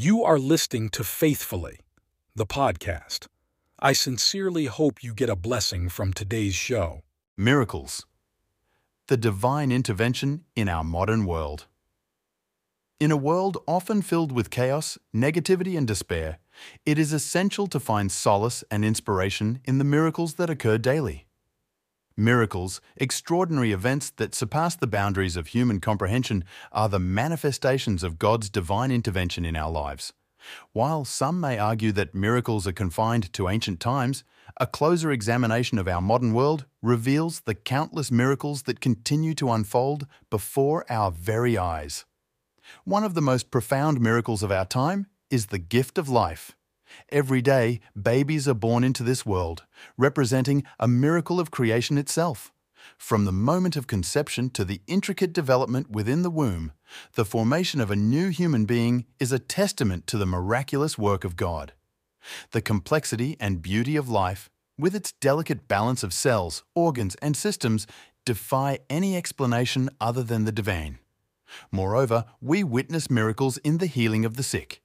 You 0.00 0.22
are 0.22 0.38
listening 0.38 0.90
to 0.90 1.02
Faithfully, 1.02 1.80
the 2.32 2.46
podcast. 2.46 3.26
I 3.80 3.94
sincerely 3.94 4.66
hope 4.66 5.02
you 5.02 5.12
get 5.12 5.28
a 5.28 5.34
blessing 5.34 5.88
from 5.88 6.12
today's 6.12 6.54
show. 6.54 7.02
Miracles. 7.36 8.06
The 9.08 9.16
divine 9.16 9.72
intervention 9.72 10.44
in 10.54 10.68
our 10.68 10.84
modern 10.84 11.24
world. 11.24 11.66
In 13.00 13.10
a 13.10 13.16
world 13.16 13.58
often 13.66 14.02
filled 14.02 14.30
with 14.30 14.50
chaos, 14.50 14.98
negativity, 15.12 15.76
and 15.76 15.88
despair, 15.88 16.38
it 16.86 16.96
is 16.96 17.12
essential 17.12 17.66
to 17.66 17.80
find 17.80 18.12
solace 18.12 18.62
and 18.70 18.84
inspiration 18.84 19.60
in 19.64 19.78
the 19.78 19.84
miracles 19.84 20.34
that 20.34 20.48
occur 20.48 20.78
daily. 20.78 21.26
Miracles, 22.20 22.80
extraordinary 22.96 23.70
events 23.70 24.10
that 24.16 24.34
surpass 24.34 24.74
the 24.74 24.88
boundaries 24.88 25.36
of 25.36 25.46
human 25.46 25.78
comprehension, 25.78 26.42
are 26.72 26.88
the 26.88 26.98
manifestations 26.98 28.02
of 28.02 28.18
God's 28.18 28.50
divine 28.50 28.90
intervention 28.90 29.44
in 29.44 29.54
our 29.54 29.70
lives. 29.70 30.12
While 30.72 31.04
some 31.04 31.38
may 31.38 31.58
argue 31.58 31.92
that 31.92 32.16
miracles 32.16 32.66
are 32.66 32.72
confined 32.72 33.32
to 33.34 33.48
ancient 33.48 33.78
times, 33.78 34.24
a 34.56 34.66
closer 34.66 35.12
examination 35.12 35.78
of 35.78 35.86
our 35.86 36.00
modern 36.00 36.32
world 36.32 36.64
reveals 36.82 37.42
the 37.42 37.54
countless 37.54 38.10
miracles 38.10 38.62
that 38.62 38.80
continue 38.80 39.32
to 39.34 39.52
unfold 39.52 40.08
before 40.28 40.84
our 40.90 41.12
very 41.12 41.56
eyes. 41.56 42.04
One 42.82 43.04
of 43.04 43.14
the 43.14 43.22
most 43.22 43.52
profound 43.52 44.00
miracles 44.00 44.42
of 44.42 44.50
our 44.50 44.66
time 44.66 45.06
is 45.30 45.46
the 45.46 45.58
gift 45.60 45.96
of 45.96 46.08
life. 46.08 46.56
Every 47.10 47.42
day, 47.42 47.80
babies 48.00 48.48
are 48.48 48.54
born 48.54 48.84
into 48.84 49.02
this 49.02 49.26
world, 49.26 49.64
representing 49.96 50.64
a 50.78 50.88
miracle 50.88 51.40
of 51.40 51.50
creation 51.50 51.98
itself. 51.98 52.52
From 52.96 53.24
the 53.24 53.32
moment 53.32 53.76
of 53.76 53.86
conception 53.86 54.50
to 54.50 54.64
the 54.64 54.80
intricate 54.86 55.32
development 55.32 55.90
within 55.90 56.22
the 56.22 56.30
womb, 56.30 56.72
the 57.14 57.24
formation 57.24 57.80
of 57.80 57.90
a 57.90 57.96
new 57.96 58.28
human 58.28 58.64
being 58.64 59.04
is 59.18 59.32
a 59.32 59.38
testament 59.38 60.06
to 60.06 60.18
the 60.18 60.26
miraculous 60.26 60.96
work 60.96 61.24
of 61.24 61.36
God. 61.36 61.72
The 62.52 62.62
complexity 62.62 63.36
and 63.38 63.62
beauty 63.62 63.96
of 63.96 64.08
life, 64.08 64.48
with 64.78 64.94
its 64.94 65.12
delicate 65.12 65.68
balance 65.68 66.02
of 66.02 66.14
cells, 66.14 66.62
organs, 66.74 67.16
and 67.16 67.36
systems, 67.36 67.86
defy 68.24 68.78
any 68.88 69.16
explanation 69.16 69.90
other 70.00 70.22
than 70.22 70.44
the 70.44 70.52
divine. 70.52 70.98
Moreover, 71.70 72.26
we 72.40 72.62
witness 72.62 73.10
miracles 73.10 73.56
in 73.58 73.78
the 73.78 73.86
healing 73.86 74.24
of 74.24 74.36
the 74.36 74.42
sick. 74.42 74.82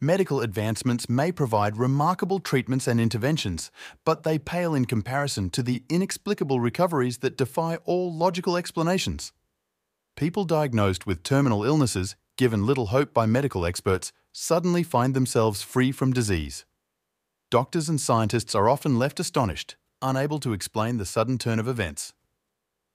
Medical 0.00 0.40
advancements 0.40 1.08
may 1.08 1.32
provide 1.32 1.76
remarkable 1.76 2.40
treatments 2.40 2.86
and 2.86 3.00
interventions, 3.00 3.70
but 4.04 4.22
they 4.22 4.38
pale 4.38 4.74
in 4.74 4.84
comparison 4.84 5.50
to 5.50 5.62
the 5.62 5.82
inexplicable 5.88 6.60
recoveries 6.60 7.18
that 7.18 7.36
defy 7.36 7.76
all 7.84 8.12
logical 8.12 8.56
explanations. 8.56 9.32
People 10.16 10.44
diagnosed 10.44 11.06
with 11.06 11.22
terminal 11.22 11.64
illnesses, 11.64 12.16
given 12.36 12.66
little 12.66 12.86
hope 12.86 13.14
by 13.14 13.26
medical 13.26 13.64
experts, 13.64 14.12
suddenly 14.32 14.82
find 14.82 15.14
themselves 15.14 15.62
free 15.62 15.92
from 15.92 16.12
disease. 16.12 16.64
Doctors 17.50 17.88
and 17.88 18.00
scientists 18.00 18.54
are 18.54 18.68
often 18.68 18.98
left 18.98 19.18
astonished, 19.18 19.76
unable 20.02 20.38
to 20.40 20.52
explain 20.52 20.96
the 20.96 21.06
sudden 21.06 21.38
turn 21.38 21.58
of 21.58 21.68
events. 21.68 22.12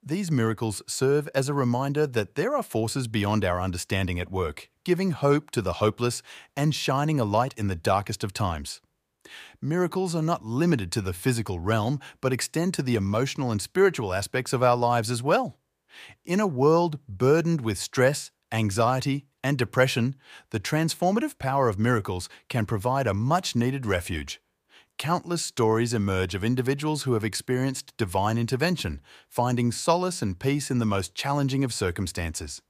These 0.06 0.30
miracles 0.30 0.82
serve 0.86 1.30
as 1.34 1.48
a 1.48 1.54
reminder 1.54 2.06
that 2.06 2.34
there 2.34 2.54
are 2.54 2.62
forces 2.62 3.08
beyond 3.08 3.42
our 3.42 3.58
understanding 3.58 4.20
at 4.20 4.30
work, 4.30 4.68
giving 4.84 5.12
hope 5.12 5.50
to 5.52 5.62
the 5.62 5.74
hopeless 5.74 6.20
and 6.54 6.74
shining 6.74 7.18
a 7.18 7.24
light 7.24 7.54
in 7.56 7.68
the 7.68 7.74
darkest 7.74 8.22
of 8.22 8.34
times. 8.34 8.82
Miracles 9.62 10.14
are 10.14 10.20
not 10.20 10.44
limited 10.44 10.92
to 10.92 11.00
the 11.00 11.14
physical 11.14 11.58
realm, 11.58 12.00
but 12.20 12.34
extend 12.34 12.74
to 12.74 12.82
the 12.82 12.96
emotional 12.96 13.50
and 13.50 13.62
spiritual 13.62 14.12
aspects 14.12 14.52
of 14.52 14.62
our 14.62 14.76
lives 14.76 15.10
as 15.10 15.22
well. 15.22 15.56
In 16.22 16.38
a 16.38 16.46
world 16.46 16.98
burdened 17.08 17.62
with 17.62 17.78
stress, 17.78 18.30
anxiety, 18.52 19.24
and 19.42 19.56
depression, 19.56 20.16
the 20.50 20.60
transformative 20.60 21.38
power 21.38 21.70
of 21.70 21.78
miracles 21.78 22.28
can 22.50 22.66
provide 22.66 23.06
a 23.06 23.14
much 23.14 23.56
needed 23.56 23.86
refuge 23.86 24.42
countless 24.98 25.44
stories 25.44 25.92
emerge 25.92 26.34
of 26.34 26.44
individuals 26.44 27.02
who 27.02 27.14
have 27.14 27.24
experienced 27.24 27.96
divine 27.96 28.38
intervention, 28.38 29.00
finding 29.28 29.72
solace 29.72 30.22
and 30.22 30.38
peace 30.38 30.70
in 30.70 30.78
the 30.78 30.84
most 30.84 31.14
challenging 31.14 31.64
of 31.64 31.72
circumstances. 31.72 32.62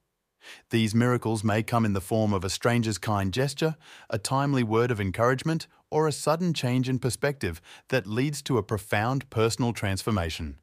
These 0.71 0.95
miracles 0.95 1.43
may 1.43 1.63
come 1.63 1.85
in 1.85 1.95
the 1.95 2.01
form 2.01 2.33
of 2.33 2.45
a 2.45 2.51
stranger's 2.51 2.99
kind 2.99 3.33
gesture, 3.33 3.77
a 4.11 4.19
timely 4.19 4.63
word 4.63 4.91
of 4.91 5.01
encouragement, 5.01 5.67
or 5.91 6.07
a 6.07 6.13
sudden 6.13 6.53
change 6.53 6.89
in 6.89 6.99
perspective 6.99 7.63
that 7.89 8.07
leads 8.07 8.43
to 8.43 8.59
a 8.59 8.63
profound 8.63 9.31
personal 9.31 9.73
transformation. 9.73 10.59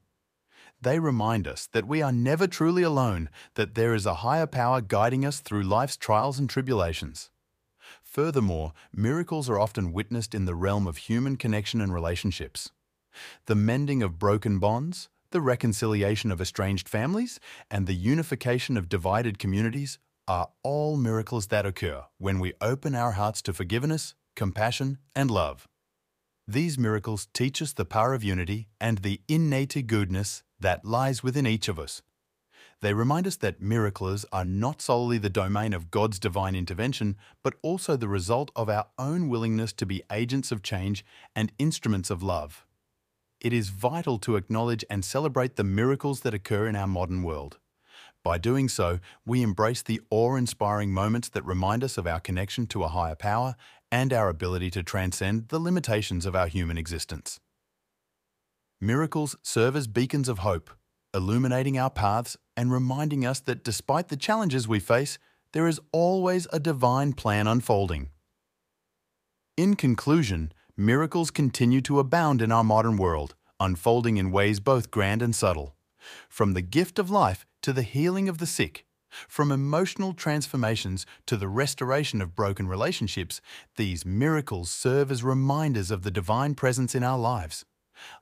They 0.80 0.98
remind 0.98 1.48
us 1.48 1.68
that 1.72 1.86
we 1.86 2.02
are 2.02 2.12
never 2.12 2.46
truly 2.46 2.82
alone, 2.82 3.28
that 3.54 3.74
there 3.74 3.94
is 3.94 4.06
a 4.06 4.16
higher 4.16 4.46
power 4.46 4.80
guiding 4.80 5.24
us 5.24 5.40
through 5.40 5.62
life's 5.62 5.96
trials 5.96 6.38
and 6.38 6.50
tribulations. 6.50 7.30
Furthermore, 8.12 8.74
miracles 8.94 9.48
are 9.48 9.58
often 9.58 9.90
witnessed 9.90 10.34
in 10.34 10.44
the 10.44 10.54
realm 10.54 10.86
of 10.86 10.98
human 10.98 11.36
connection 11.36 11.80
and 11.80 11.94
relationships. 11.94 12.70
The 13.46 13.54
mending 13.54 14.02
of 14.02 14.18
broken 14.18 14.58
bonds, 14.58 15.08
the 15.30 15.40
reconciliation 15.40 16.30
of 16.30 16.38
estranged 16.38 16.90
families, 16.90 17.40
and 17.70 17.86
the 17.86 17.94
unification 17.94 18.76
of 18.76 18.90
divided 18.90 19.38
communities 19.38 19.98
are 20.28 20.50
all 20.62 20.98
miracles 20.98 21.46
that 21.46 21.64
occur 21.64 22.04
when 22.18 22.38
we 22.38 22.52
open 22.60 22.94
our 22.94 23.12
hearts 23.12 23.40
to 23.42 23.54
forgiveness, 23.54 24.14
compassion, 24.36 24.98
and 25.16 25.30
love. 25.30 25.66
These 26.46 26.76
miracles 26.76 27.28
teach 27.32 27.62
us 27.62 27.72
the 27.72 27.86
power 27.86 28.12
of 28.12 28.22
unity 28.22 28.68
and 28.78 28.98
the 28.98 29.22
innate 29.26 29.86
goodness 29.86 30.42
that 30.60 30.84
lies 30.84 31.22
within 31.22 31.46
each 31.46 31.66
of 31.66 31.78
us 31.78 32.02
they 32.82 32.92
remind 32.92 33.28
us 33.28 33.36
that 33.36 33.62
miracles 33.62 34.26
are 34.32 34.44
not 34.44 34.82
solely 34.82 35.16
the 35.16 35.30
domain 35.30 35.72
of 35.72 35.92
God's 35.92 36.18
divine 36.18 36.56
intervention, 36.56 37.16
but 37.44 37.54
also 37.62 37.96
the 37.96 38.08
result 38.08 38.50
of 38.56 38.68
our 38.68 38.86
own 38.98 39.28
willingness 39.28 39.72
to 39.74 39.86
be 39.86 40.02
agents 40.10 40.50
of 40.50 40.64
change 40.64 41.04
and 41.34 41.52
instruments 41.60 42.10
of 42.10 42.24
love. 42.24 42.66
It 43.40 43.52
is 43.52 43.68
vital 43.68 44.18
to 44.18 44.34
acknowledge 44.34 44.84
and 44.90 45.04
celebrate 45.04 45.54
the 45.54 45.64
miracles 45.64 46.20
that 46.20 46.34
occur 46.34 46.66
in 46.66 46.74
our 46.74 46.88
modern 46.88 47.22
world. 47.22 47.58
By 48.24 48.38
doing 48.38 48.68
so, 48.68 48.98
we 49.24 49.42
embrace 49.42 49.82
the 49.82 50.00
awe 50.10 50.34
inspiring 50.34 50.92
moments 50.92 51.28
that 51.30 51.44
remind 51.44 51.84
us 51.84 51.96
of 51.96 52.08
our 52.08 52.20
connection 52.20 52.66
to 52.68 52.82
a 52.82 52.88
higher 52.88 53.16
power 53.16 53.54
and 53.92 54.12
our 54.12 54.28
ability 54.28 54.70
to 54.72 54.82
transcend 54.82 55.48
the 55.48 55.60
limitations 55.60 56.26
of 56.26 56.34
our 56.34 56.48
human 56.48 56.78
existence. 56.78 57.38
Miracles 58.80 59.36
serve 59.40 59.76
as 59.76 59.86
beacons 59.86 60.28
of 60.28 60.38
hope 60.38 60.70
illuminating 61.14 61.78
our 61.78 61.90
paths 61.90 62.36
and 62.56 62.72
reminding 62.72 63.24
us 63.24 63.40
that 63.40 63.64
despite 63.64 64.08
the 64.08 64.16
challenges 64.16 64.68
we 64.68 64.80
face, 64.80 65.18
there 65.52 65.66
is 65.66 65.80
always 65.92 66.46
a 66.52 66.60
divine 66.60 67.12
plan 67.12 67.46
unfolding. 67.46 68.10
In 69.56 69.76
conclusion, 69.76 70.52
miracles 70.76 71.30
continue 71.30 71.80
to 71.82 71.98
abound 71.98 72.40
in 72.40 72.50
our 72.50 72.64
modern 72.64 72.96
world, 72.96 73.34
unfolding 73.60 74.16
in 74.16 74.30
ways 74.30 74.60
both 74.60 74.90
grand 74.90 75.22
and 75.22 75.34
subtle. 75.34 75.74
From 76.28 76.54
the 76.54 76.62
gift 76.62 76.98
of 76.98 77.10
life 77.10 77.46
to 77.62 77.72
the 77.72 77.82
healing 77.82 78.28
of 78.28 78.38
the 78.38 78.46
sick, 78.46 78.86
from 79.28 79.52
emotional 79.52 80.14
transformations 80.14 81.04
to 81.26 81.36
the 81.36 81.48
restoration 81.48 82.22
of 82.22 82.34
broken 82.34 82.66
relationships, 82.66 83.40
these 83.76 84.06
miracles 84.06 84.70
serve 84.70 85.10
as 85.10 85.22
reminders 85.22 85.90
of 85.90 86.02
the 86.02 86.10
divine 86.10 86.54
presence 86.54 86.94
in 86.94 87.04
our 87.04 87.18
lives. 87.18 87.64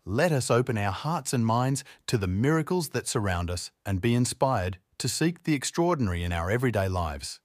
Let 0.04 0.32
us 0.32 0.50
open 0.50 0.76
our 0.78 0.92
hearts 0.92 1.32
and 1.32 1.44
minds 1.44 1.84
to 2.06 2.18
the 2.18 2.26
miracles 2.26 2.90
that 2.90 3.06
surround 3.06 3.50
us 3.50 3.70
and 3.84 4.00
be 4.00 4.14
inspired 4.14 4.78
to 4.98 5.08
seek 5.08 5.44
the 5.44 5.54
extraordinary 5.54 6.22
in 6.22 6.32
our 6.32 6.50
everyday 6.50 6.88
lives. 6.88 7.40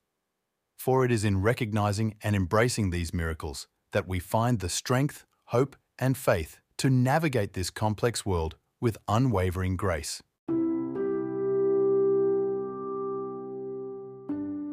For 0.78 1.06
it 1.06 1.12
is 1.12 1.24
in 1.24 1.42
recognizing 1.42 2.16
and 2.22 2.36
embracing 2.36 2.90
these 2.90 3.14
miracles 3.14 3.68
that 3.94 4.08
we 4.08 4.20
find 4.20 4.60
the 4.60 4.70
strength, 4.70 5.26
hope, 5.46 5.76
and 5.98 6.18
faith 6.18 6.60
to 6.78 6.90
navigate 6.90 7.54
this 7.54 7.70
complex 7.70 8.26
world 8.26 8.56
with 8.82 8.98
unwavering 9.08 9.78
grace. 9.78 10.22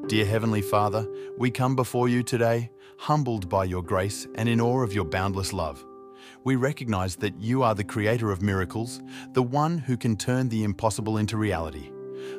Dear 0.09 0.27
Heavenly 0.27 0.61
Father, 0.61 1.07
we 1.39 1.51
come 1.51 1.77
before 1.77 2.09
you 2.09 2.23
today, 2.23 2.71
humbled 2.99 3.49
by 3.49 3.65
your 3.65 3.83
grace 3.83 4.27
and 4.35 4.49
in 4.49 4.61
awe 4.61 4.83
of 4.83 4.93
your 4.93 5.05
boundless 5.05 5.53
love 5.53 5.85
we 6.45 6.57
recognize 6.57 7.17
that 7.17 7.41
you 7.41 7.63
are 7.63 7.75
the 7.75 7.85
creator 7.85 8.31
of 8.31 8.43
miracles, 8.43 9.01
the 9.33 9.43
one 9.43 9.79
who 9.79 9.97
can 9.97 10.17
turn 10.17 10.49
the 10.49 10.65
impossible 10.65 11.19
into 11.19 11.37
reality. 11.37 11.91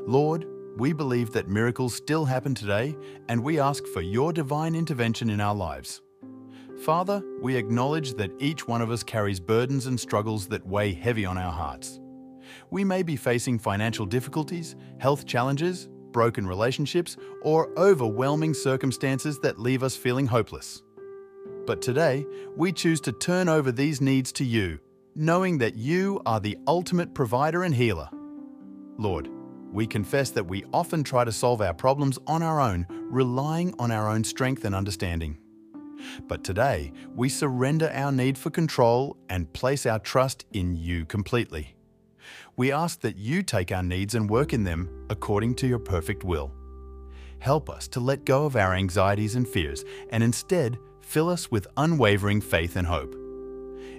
Lord, 0.06 0.46
we 0.78 0.94
believe 0.94 1.32
that 1.32 1.48
miracles 1.48 1.94
still 1.94 2.26
happen 2.26 2.56
today, 2.56 2.96
and 3.30 3.44
we 3.44 3.60
ask 3.60 3.86
for 3.88 4.02
your 4.02 4.34
divine 4.34 4.76
intervention 4.76 5.30
in 5.30 5.40
our 5.40 5.54
lives. 5.54 6.02
Father, 6.84 7.24
we 7.42 7.56
acknowledge 7.56 8.16
that 8.16 8.32
each 8.40 8.68
one 8.68 8.82
of 8.82 8.90
us 8.90 9.04
carries 9.04 9.40
burdens 9.40 9.86
and 9.86 10.00
struggles 10.00 10.48
that 10.48 10.66
weigh 10.66 10.94
heavy 10.94 11.26
on 11.26 11.38
our 11.38 11.52
hearts. 11.52 12.00
We 12.72 12.84
may 12.84 13.04
be 13.04 13.16
facing 13.16 13.60
financial 13.60 14.06
difficulties, 14.06 14.76
health 15.00 15.26
challenges, 15.26 15.88
broken 16.12 16.48
relationships, 16.48 17.18
or 17.42 17.70
overwhelming 17.78 18.54
circumstances 18.54 19.40
that 19.40 19.60
leave 19.60 19.84
us 19.84 19.96
feeling 19.96 20.28
hopeless. 20.28 20.82
But 21.66 21.82
today, 21.82 22.26
we 22.58 22.74
choose 22.74 23.00
to 23.02 23.14
turn 23.14 23.48
over 23.48 23.72
these 23.72 24.02
needs 24.02 24.32
to 24.34 24.44
you, 24.44 24.80
knowing 25.16 25.58
that 25.60 25.76
you 25.76 26.22
are 26.26 26.40
the 26.40 26.58
ultimate 26.68 27.14
provider 27.14 27.64
and 27.64 27.74
healer. 27.74 28.10
Lord, 28.98 29.30
we 29.72 29.88
confess 29.88 30.30
that 30.32 30.46
we 30.46 30.66
often 30.74 31.04
try 31.04 31.24
to 31.24 31.32
solve 31.32 31.62
our 31.62 31.74
problems 31.74 32.20
on 32.28 32.44
our 32.44 32.60
own, 32.60 32.86
relying 32.90 33.74
on 33.80 33.92
our 33.92 34.10
own 34.10 34.24
strength 34.24 34.66
and 34.66 34.76
understanding. 34.76 35.38
But 36.28 36.44
today, 36.44 36.92
we 37.16 37.30
surrender 37.30 37.90
our 37.94 38.12
need 38.12 38.38
for 38.38 38.50
control 38.50 39.16
and 39.30 39.52
place 39.54 39.86
our 39.86 40.00
trust 40.00 40.46
in 40.52 40.76
you 40.76 41.06
completely. 41.06 41.76
We 42.58 42.72
ask 42.74 43.00
that 43.02 43.18
you 43.18 43.42
take 43.42 43.72
our 43.72 43.84
needs 43.84 44.16
and 44.16 44.30
work 44.30 44.54
in 44.54 44.64
them 44.66 45.08
according 45.10 45.56
to 45.56 45.68
your 45.68 45.80
perfect 45.80 46.24
will. 46.24 46.52
Help 47.40 47.70
us 47.70 47.88
to 47.90 48.00
let 48.00 48.26
go 48.26 48.46
of 48.46 48.56
our 48.56 48.74
anxieties 48.74 49.36
and 49.36 49.48
fears 49.48 49.84
and 50.12 50.24
instead 50.24 50.78
fill 51.04 51.30
us 51.30 51.52
with 51.52 51.68
unwavering 51.78 52.42
faith 52.42 52.76
and 52.76 52.88
hope. 52.88 53.14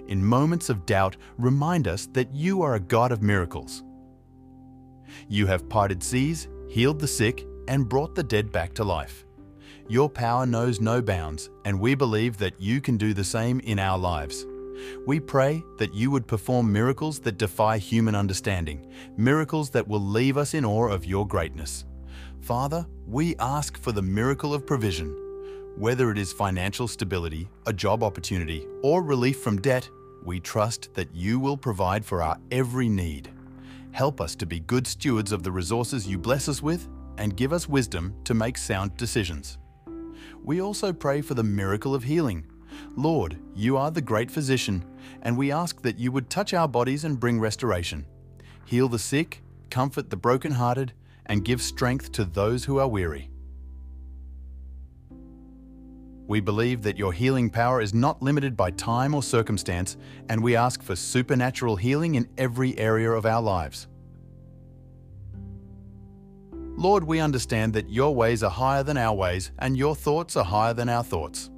In 0.07 0.23
moments 0.23 0.69
of 0.69 0.85
doubt, 0.85 1.17
remind 1.37 1.87
us 1.87 2.07
that 2.13 2.33
you 2.33 2.61
are 2.61 2.75
a 2.75 2.79
God 2.79 3.11
of 3.11 3.21
miracles. 3.21 3.83
You 5.27 5.47
have 5.47 5.69
parted 5.69 6.03
seas, 6.03 6.47
healed 6.69 6.99
the 6.99 7.07
sick, 7.07 7.45
and 7.67 7.89
brought 7.89 8.15
the 8.15 8.23
dead 8.23 8.51
back 8.51 8.73
to 8.75 8.83
life. 8.83 9.25
Your 9.87 10.09
power 10.09 10.45
knows 10.45 10.81
no 10.81 11.01
bounds, 11.01 11.49
and 11.63 11.79
we 11.79 11.95
believe 11.95 12.37
that 12.37 12.59
you 12.59 12.81
can 12.81 12.97
do 12.97 13.13
the 13.13 13.23
same 13.23 13.59
in 13.61 13.79
our 13.79 13.97
lives. 13.97 14.45
We 15.05 15.19
pray 15.19 15.63
that 15.77 15.93
you 15.93 16.11
would 16.11 16.27
perform 16.27 16.71
miracles 16.71 17.19
that 17.21 17.37
defy 17.37 17.77
human 17.77 18.13
understanding, 18.13 18.91
miracles 19.17 19.69
that 19.71 19.87
will 19.87 20.01
leave 20.01 20.37
us 20.37 20.53
in 20.53 20.65
awe 20.65 20.89
of 20.89 21.05
your 21.05 21.25
greatness. 21.27 21.85
Father, 22.41 22.85
we 23.07 23.35
ask 23.37 23.77
for 23.77 23.91
the 23.91 24.01
miracle 24.01 24.53
of 24.53 24.67
provision. 24.67 25.24
Whether 25.77 26.09
it 26.09 26.17
is 26.17 26.31
financial 26.31 26.87
stability, 26.87 27.49
a 27.65 27.73
job 27.73 28.01
opportunity, 28.01 28.65
or 28.81 29.03
relief 29.03 29.41
from 29.41 29.59
debt, 29.59 29.89
we 30.23 30.39
trust 30.39 30.93
that 30.93 31.13
you 31.13 31.37
will 31.37 31.57
provide 31.57 32.05
for 32.05 32.21
our 32.21 32.37
every 32.49 32.87
need. 32.87 33.29
Help 33.91 34.21
us 34.21 34.35
to 34.35 34.45
be 34.45 34.61
good 34.61 34.87
stewards 34.87 35.33
of 35.33 35.43
the 35.43 35.51
resources 35.51 36.07
you 36.07 36.17
bless 36.17 36.47
us 36.47 36.61
with 36.61 36.87
and 37.17 37.35
give 37.35 37.51
us 37.51 37.67
wisdom 37.67 38.15
to 38.23 38.33
make 38.33 38.57
sound 38.57 38.95
decisions. 38.95 39.57
We 40.45 40.61
also 40.61 40.93
pray 40.93 41.21
for 41.21 41.33
the 41.33 41.43
miracle 41.43 41.93
of 41.93 42.03
healing. 42.03 42.45
Lord, 42.95 43.37
you 43.53 43.75
are 43.75 43.91
the 43.91 44.01
great 44.01 44.31
physician, 44.31 44.85
and 45.23 45.37
we 45.37 45.51
ask 45.51 45.81
that 45.81 45.99
you 45.99 46.09
would 46.13 46.29
touch 46.29 46.53
our 46.53 46.69
bodies 46.69 47.03
and 47.03 47.19
bring 47.19 47.37
restoration. 47.37 48.05
Heal 48.63 48.87
the 48.87 48.97
sick, 48.97 49.43
comfort 49.69 50.09
the 50.09 50.15
brokenhearted, 50.15 50.93
and 51.25 51.43
give 51.43 51.61
strength 51.61 52.13
to 52.13 52.23
those 52.23 52.63
who 52.63 52.79
are 52.79 52.87
weary. 52.87 53.29
We 56.27 56.39
believe 56.39 56.81
that 56.83 56.97
your 56.97 57.13
healing 57.13 57.49
power 57.49 57.81
is 57.81 57.93
not 57.93 58.21
limited 58.21 58.57
by 58.57 58.71
time 58.71 59.13
or 59.13 59.21
circumstance, 59.21 59.95
and 60.27 60.41
we 60.41 60.55
ask 60.55 60.81
for 60.81 60.95
supernatural 60.95 61.75
healing 61.75 62.15
in 62.15 62.27
every 62.37 62.77
area 62.79 63.11
of 63.11 63.25
our 63.25 63.41
lives. 63.41 63.87
Lord, 66.77 67.03
we 67.03 67.19
understand 67.19 67.73
that 67.73 67.89
your 67.89 68.13
ways 68.13 68.43
are 68.43 68.49
higher 68.49 68.83
than 68.83 68.97
our 68.97 69.15
ways, 69.15 69.51
and 69.59 69.77
your 69.77 69.95
thoughts 69.95 70.35
are 70.35 70.43
higher 70.43 70.73
than 70.73 70.89
our 70.89 71.03
thoughts. 71.03 71.51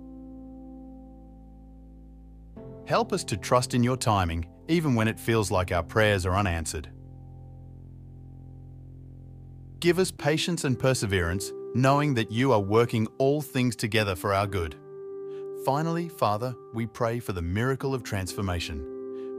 Help 2.85 3.11
us 3.13 3.23
to 3.23 3.37
trust 3.37 3.73
in 3.73 3.83
your 3.83 3.97
timing, 3.97 4.45
even 4.67 4.95
when 4.95 5.07
it 5.07 5.19
feels 5.19 5.49
like 5.49 5.71
our 5.71 5.83
prayers 5.83 6.25
are 6.25 6.35
unanswered. 6.35 6.89
Give 9.79 9.97
us 9.97 10.11
patience 10.11 10.65
and 10.65 10.77
perseverance 10.77 11.51
knowing 11.77 12.15
that 12.15 12.31
you 12.31 12.51
are 12.51 12.59
working 12.59 13.07
all 13.19 13.39
things 13.39 13.75
together 13.75 14.15
for 14.15 14.33
our 14.33 14.47
good. 14.47 14.75
Finally, 15.63 16.09
Father, 16.09 16.55
we 16.73 16.87
pray 16.87 17.19
for 17.19 17.33
the 17.33 17.41
miracle 17.41 17.93
of 17.93 18.01
transformation. 18.01 18.83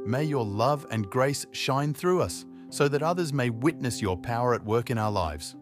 May 0.06 0.22
your 0.22 0.44
love 0.44 0.86
and 0.92 1.10
grace 1.10 1.46
shine 1.50 1.92
through 1.92 2.22
us 2.22 2.46
so 2.70 2.86
that 2.86 3.02
others 3.02 3.32
may 3.32 3.50
witness 3.50 4.00
your 4.00 4.16
power 4.16 4.54
at 4.54 4.64
work 4.64 4.88
in 4.90 4.98
our 4.98 5.10
lives. 5.10 5.56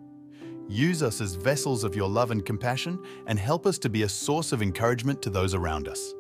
Use 0.69 1.03
us 1.03 1.23
as 1.23 1.35
vessels 1.35 1.83
of 1.83 1.97
your 1.97 2.11
love 2.11 2.31
and 2.31 2.45
compassion 2.45 3.03
and 3.27 3.39
help 3.39 3.65
us 3.65 3.79
to 3.79 3.89
be 3.89 4.03
a 4.03 4.09
source 4.09 4.53
of 4.53 4.61
encouragement 4.61 5.23
to 5.23 5.31
those 5.31 5.55
around 5.55 5.89
us. 5.89 6.13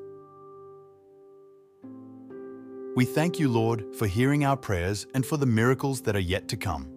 We 2.96 3.04
thank 3.04 3.38
you, 3.38 3.50
Lord, 3.50 3.94
for 3.94 4.06
hearing 4.06 4.46
our 4.46 4.56
prayers 4.56 5.06
and 5.12 5.26
for 5.26 5.36
the 5.36 5.44
miracles 5.44 6.00
that 6.02 6.16
are 6.16 6.18
yet 6.18 6.48
to 6.48 6.56
come. 6.56 6.95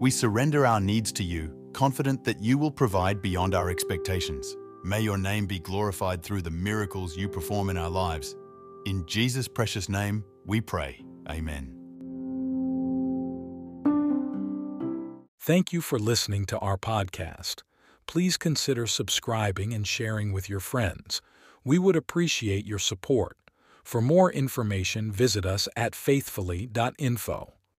We 0.00 0.12
surrender 0.12 0.64
our 0.64 0.80
needs 0.80 1.10
to 1.14 1.24
you, 1.24 1.52
confident 1.72 2.22
that 2.22 2.40
you 2.40 2.56
will 2.56 2.70
provide 2.70 3.20
beyond 3.20 3.52
our 3.52 3.68
expectations. 3.68 4.56
May 4.84 5.00
your 5.00 5.18
name 5.18 5.46
be 5.46 5.58
glorified 5.58 6.22
through 6.22 6.42
the 6.42 6.52
miracles 6.52 7.16
you 7.16 7.28
perform 7.28 7.68
in 7.68 7.76
our 7.76 7.90
lives. 7.90 8.36
In 8.86 9.04
Jesus' 9.06 9.48
precious 9.48 9.88
name, 9.88 10.22
we 10.46 10.60
pray. 10.60 11.04
Amen. 11.28 11.74
Thank 15.40 15.72
you 15.72 15.80
for 15.80 15.98
listening 15.98 16.44
to 16.46 16.58
our 16.60 16.78
podcast. 16.78 17.62
Please 18.06 18.36
consider 18.36 18.86
subscribing 18.86 19.74
and 19.74 19.84
sharing 19.84 20.32
with 20.32 20.48
your 20.48 20.60
friends. 20.60 21.20
We 21.64 21.76
would 21.76 21.96
appreciate 21.96 22.66
your 22.66 22.78
support. 22.78 23.36
For 23.82 24.00
more 24.00 24.30
information, 24.30 25.10
visit 25.10 25.44
us 25.44 25.68
at 25.74 25.96
faithfully.info. 25.96 27.57